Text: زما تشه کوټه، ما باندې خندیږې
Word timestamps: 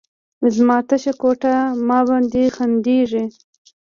زما 0.55 0.77
تشه 0.89 1.13
کوټه، 1.21 1.55
ما 1.87 1.99
باندې 2.09 2.43
خندیږې 2.55 3.23